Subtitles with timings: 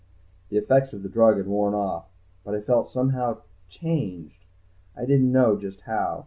[0.49, 2.09] The effects of the drug had worn off,
[2.43, 4.45] but I felt somehow changed,
[4.97, 6.19] I didn't know just how.